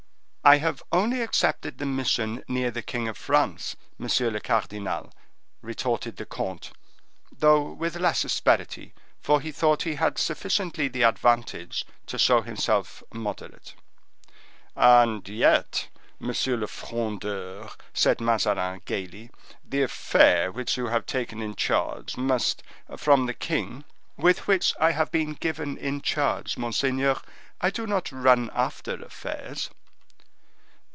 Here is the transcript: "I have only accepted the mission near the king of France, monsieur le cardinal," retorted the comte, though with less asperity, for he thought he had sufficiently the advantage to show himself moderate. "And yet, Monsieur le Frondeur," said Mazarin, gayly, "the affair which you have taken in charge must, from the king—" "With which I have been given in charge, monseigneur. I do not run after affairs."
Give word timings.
"I 0.43 0.57
have 0.57 0.81
only 0.91 1.21
accepted 1.21 1.77
the 1.77 1.85
mission 1.85 2.43
near 2.47 2.71
the 2.71 2.81
king 2.81 3.07
of 3.07 3.15
France, 3.15 3.75
monsieur 3.99 4.31
le 4.31 4.39
cardinal," 4.39 5.13
retorted 5.61 6.17
the 6.17 6.25
comte, 6.25 6.71
though 7.31 7.71
with 7.71 7.95
less 7.97 8.25
asperity, 8.25 8.95
for 9.19 9.39
he 9.39 9.51
thought 9.51 9.83
he 9.83 9.95
had 9.95 10.17
sufficiently 10.17 10.87
the 10.87 11.03
advantage 11.03 11.85
to 12.07 12.17
show 12.17 12.41
himself 12.41 13.03
moderate. 13.13 13.75
"And 14.75 15.29
yet, 15.29 15.89
Monsieur 16.19 16.57
le 16.57 16.65
Frondeur," 16.65 17.69
said 17.93 18.19
Mazarin, 18.19 18.81
gayly, 18.85 19.29
"the 19.63 19.83
affair 19.83 20.51
which 20.51 20.75
you 20.75 20.87
have 20.87 21.05
taken 21.05 21.39
in 21.43 21.53
charge 21.55 22.17
must, 22.17 22.63
from 22.97 23.27
the 23.27 23.35
king—" 23.35 23.85
"With 24.17 24.47
which 24.47 24.73
I 24.79 24.91
have 24.93 25.11
been 25.11 25.33
given 25.35 25.77
in 25.77 26.01
charge, 26.01 26.57
monseigneur. 26.57 27.21
I 27.61 27.69
do 27.69 27.85
not 27.85 28.11
run 28.11 28.49
after 28.55 28.95
affairs." 29.03 29.69